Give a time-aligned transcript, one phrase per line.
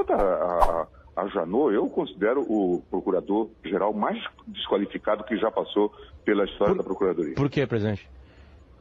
[0.00, 5.92] Quanto a, a, a Janot, eu considero o procurador-geral mais desqualificado que já passou
[6.24, 7.34] pela história por, da Procuradoria.
[7.34, 8.08] Por que, presidente?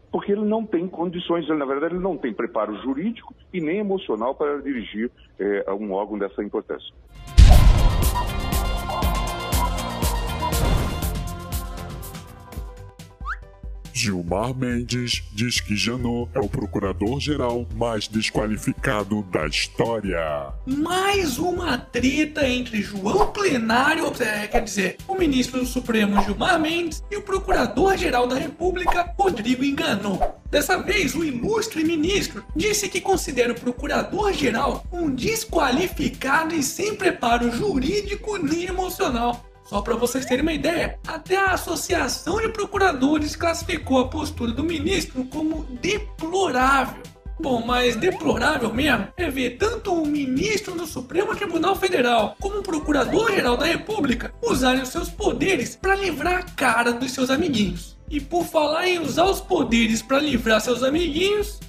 [0.09, 3.79] Porque ele não tem condições, ele, na verdade, ele não tem preparo jurídico e nem
[3.79, 6.93] emocional para dirigir é, um órgão dessa importância.
[13.99, 20.53] Gilmar Mendes diz que Janot é o procurador-geral mais desqualificado da história.
[20.65, 27.03] Mais uma treta entre João Plenário, é, quer dizer, o ministro do Supremo Gilmar Mendes
[27.11, 30.39] e o procurador-geral da República Rodrigo Enganou.
[30.49, 37.51] Dessa vez, o ilustre ministro disse que considera o procurador-geral um desqualificado e sem preparo
[37.51, 39.48] jurídico nem emocional.
[39.69, 44.63] Só para vocês terem uma ideia, até a Associação de Procuradores classificou a postura do
[44.63, 47.03] ministro como deplorável.
[47.39, 52.63] Bom, mas deplorável mesmo é ver tanto o ministro do Supremo Tribunal Federal como o
[52.63, 57.95] Procurador-Geral da República usarem os seus poderes para livrar a cara dos seus amiguinhos.
[58.09, 61.59] E por falar em usar os poderes para livrar seus amiguinhos,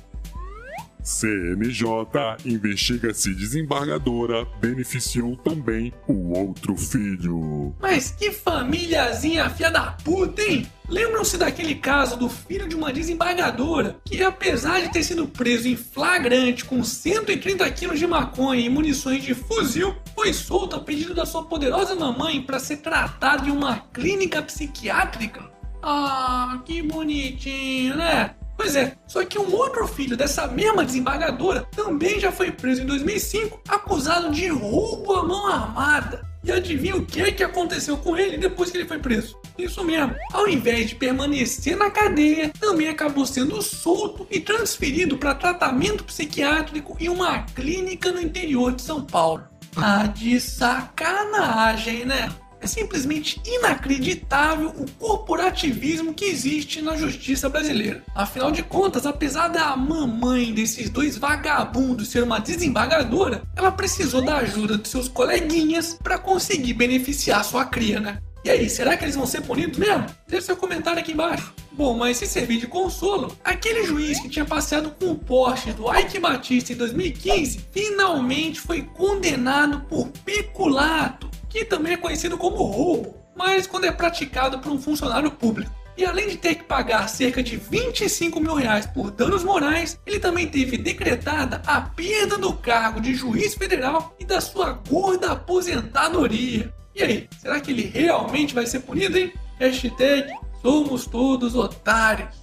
[1.03, 7.75] CNJ investiga se desembargadora beneficiou também o outro filho.
[7.81, 10.67] Mas que famíliazinha fia da puta, hein?
[10.89, 15.77] Lembram-se daquele caso do filho de uma desembargadora que, apesar de ter sido preso em
[15.77, 21.25] flagrante com 130 quilos de maconha e munições de fuzil, foi solto a pedido da
[21.25, 25.49] sua poderosa mamãe para ser tratado em uma clínica psiquiátrica?
[25.83, 28.35] Ah, que bonitinho, né?
[28.61, 32.87] Pois é, só que um outro filho dessa mesma desembargadora também já foi preso em
[32.87, 36.21] 2005, acusado de roubo à mão armada.
[36.45, 39.41] E adivinha o que, que aconteceu com ele depois que ele foi preso?
[39.57, 45.35] Isso mesmo, ao invés de permanecer na cadeia, também acabou sendo solto e transferido para
[45.35, 49.43] tratamento psiquiátrico em uma clínica no interior de São Paulo.
[49.75, 52.29] Ah, de sacanagem, né?
[52.61, 58.03] É simplesmente inacreditável o corporativismo que existe na justiça brasileira.
[58.15, 64.37] Afinal de contas, apesar da mamãe desses dois vagabundos ser uma desembargadora, ela precisou da
[64.37, 68.19] ajuda de seus coleguinhas para conseguir beneficiar sua cria, né?
[68.43, 70.07] E aí, será que eles vão ser punidos mesmo?
[70.27, 71.53] Deixe seu comentário aqui embaixo.
[71.73, 75.93] Bom, mas se servir de consolo, aquele juiz que tinha passeado com o Porsche do
[75.95, 83.15] Ike Batista em 2015 finalmente foi condenado por peculato que também é conhecido como roubo,
[83.37, 85.71] mas quando é praticado por um funcionário público.
[85.97, 90.19] E além de ter que pagar cerca de 25 mil reais por danos morais, ele
[90.19, 96.73] também teve decretada a perda do cargo de juiz federal e da sua gorda aposentadoria.
[96.95, 99.33] E aí, será que ele realmente vai ser punido, hein?
[99.59, 100.33] Hashtag
[100.63, 102.35] somos todos otários.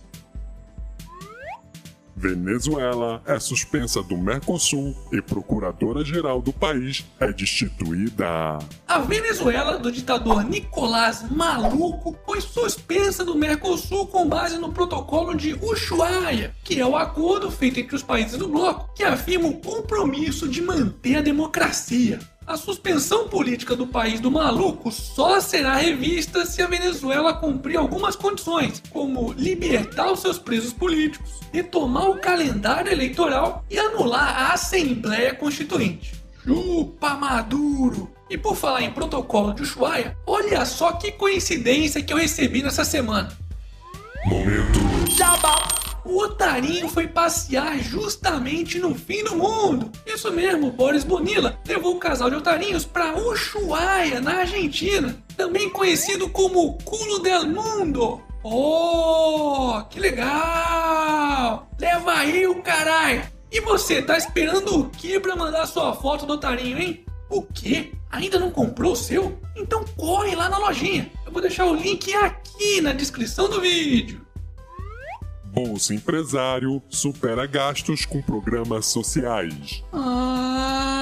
[2.19, 8.57] Venezuela é suspensa do Mercosul e procuradora-geral do país é destituída.
[8.87, 15.53] A Venezuela do ditador Nicolás Maluco foi suspensa do Mercosul com base no protocolo de
[15.61, 20.47] Ushuaia, que é o acordo feito entre os países do bloco que afirma o compromisso
[20.47, 22.19] de manter a democracia.
[22.47, 28.15] A suspensão política do país do maluco só será revista se a Venezuela cumprir algumas
[28.15, 35.35] condições, como libertar os seus presos políticos, retomar o calendário eleitoral e anular a Assembleia
[35.35, 36.13] Constituinte.
[36.41, 38.09] Chupa Maduro!
[38.29, 42.85] E por falar em protocolo de Ushuaia, olha só que coincidência que eu recebi nessa
[42.85, 43.29] semana.
[44.25, 44.79] Momento.
[45.17, 45.66] Jabá
[46.07, 49.91] o otarinho foi passear justamente no fim do mundo.
[50.05, 56.29] Isso mesmo, Boris Bonilla levou o casal de otarinhos para Ushuaia, na Argentina, também conhecido
[56.29, 58.21] como Culo del Mundo.
[58.41, 61.67] Oh, que legal!
[61.77, 63.23] Leva aí o caralho!
[63.51, 67.05] E você, tá esperando o que para mandar sua foto do otarinho, hein?
[67.29, 67.91] O quê?
[68.09, 69.37] Ainda não comprou o seu?
[69.55, 71.11] Então corre lá na lojinha.
[71.25, 74.26] Eu vou deixar o link aqui na descrição do vídeo.
[75.57, 79.83] Bolsa Empresário supera gastos com programas sociais.
[79.91, 81.01] Ai,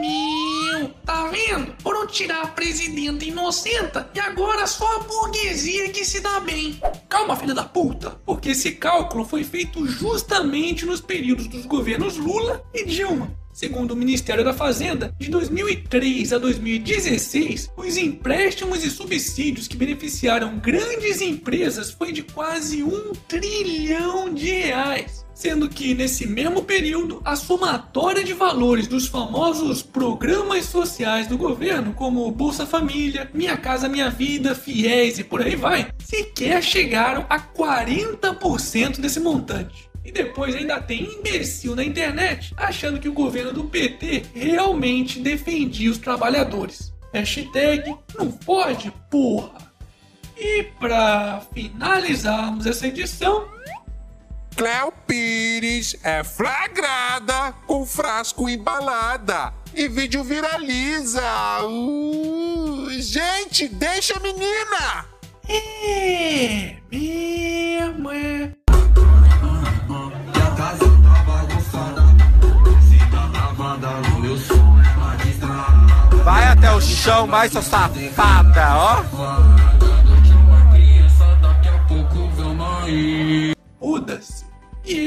[0.00, 0.88] meu!
[1.04, 1.74] Tá vendo?
[1.82, 6.80] Foram tirar a presidenta inocenta e agora só a burguesia que se dá bem.
[7.16, 8.10] Calma, filha da puta!
[8.26, 13.34] Porque esse cálculo foi feito justamente nos períodos dos governos Lula e Dilma.
[13.54, 20.58] Segundo o Ministério da Fazenda, de 2003 a 2016, os empréstimos e subsídios que beneficiaram
[20.58, 25.25] grandes empresas foi de quase um trilhão de reais.
[25.36, 31.92] Sendo que, nesse mesmo período, a somatória de valores dos famosos programas sociais do governo,
[31.92, 37.38] como Bolsa Família, Minha Casa Minha Vida, FIES e por aí vai, sequer chegaram a
[37.38, 39.90] 40% desse montante.
[40.02, 45.90] E depois ainda tem imbecil na internet achando que o governo do PT realmente defendia
[45.90, 46.94] os trabalhadores.
[47.12, 49.70] Hashtag não pode, porra!
[50.34, 53.54] E para finalizarmos essa edição,
[54.56, 61.22] Cléo Pires é flagrada com frasco embalada e vídeo viraliza.
[61.62, 65.04] Uh, gente, deixa a menina!
[65.46, 68.50] É, mesmo é.
[76.24, 79.45] Vai até o chão, vai, sua safada, ó.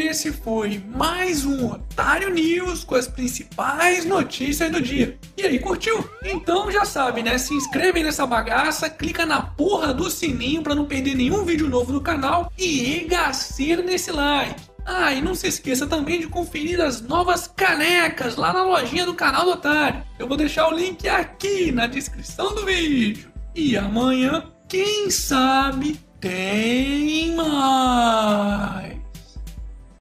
[0.09, 5.19] Esse foi mais um Otário News com as principais notícias do dia.
[5.37, 6.09] E aí, curtiu?
[6.23, 7.37] Então já sabe, né?
[7.37, 11.93] Se inscreve nessa bagaça, clica na porra do sininho para não perder nenhum vídeo novo
[11.93, 14.59] do canal e regaceira nesse like.
[14.83, 19.13] Ah, e não se esqueça também de conferir as novas canecas lá na lojinha do
[19.13, 20.03] canal do Otário.
[20.17, 23.31] Eu vou deixar o link aqui na descrição do vídeo.
[23.53, 27.35] E amanhã, quem sabe, tem